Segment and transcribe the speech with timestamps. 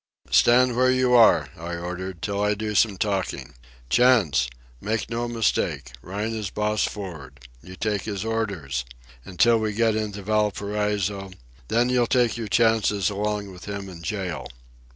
[0.31, 4.47] "Stand where you are," I ordered, "till I do some talking.—Chantz!
[4.81, 5.91] Make no mistake.
[6.01, 7.47] Rhine is boss for'ard.
[7.61, 8.83] You take his orders...
[9.25, 11.29] until we get into Valparaiso;
[11.67, 14.47] then you'll take your chances along with him in jail.